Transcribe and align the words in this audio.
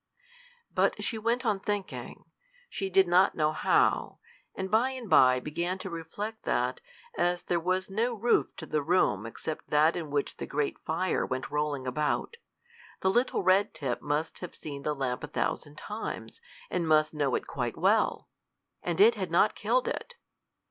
But 0.73 1.03
she 1.03 1.19
went 1.19 1.45
on 1.45 1.59
thinking 1.59 2.25
she 2.71 2.89
did 2.89 3.07
not 3.07 3.35
know 3.35 3.51
how; 3.51 4.17
and 4.55 4.71
by 4.71 4.89
and 4.89 5.07
by 5.07 5.39
began 5.39 5.77
to 5.77 5.91
reflect 5.91 6.41
that, 6.41 6.81
as 7.15 7.43
there 7.43 7.59
was 7.59 7.87
no 7.91 8.15
roof 8.15 8.47
to 8.57 8.65
the 8.65 8.81
room 8.81 9.27
except 9.27 9.69
that 9.69 9.95
in 9.95 10.09
which 10.09 10.37
the 10.37 10.47
great 10.47 10.79
fire 10.79 11.23
went 11.23 11.51
rolling 11.51 11.85
about, 11.85 12.37
the 13.01 13.11
little 13.11 13.43
Red 13.43 13.75
tip 13.75 14.01
must 14.01 14.39
have 14.39 14.55
seen 14.55 14.81
the 14.81 14.95
lamp 14.95 15.23
a 15.23 15.27
thousand 15.27 15.77
times, 15.77 16.41
and 16.71 16.87
must 16.87 17.13
know 17.13 17.35
it 17.35 17.45
quite 17.45 17.77
well! 17.77 18.27
and 18.81 18.99
it 18.99 19.13
had 19.13 19.29
not 19.29 19.53
killed 19.53 19.87
it! 19.87 20.15